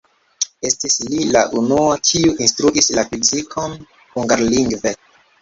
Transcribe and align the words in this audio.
Estis 0.69 0.95
li 1.11 1.19
la 1.35 1.43
unua, 1.61 1.91
kiu 2.13 2.33
instruis 2.47 2.91
la 3.01 3.05
fizikon 3.13 3.79
hungarlingve. 4.17 4.97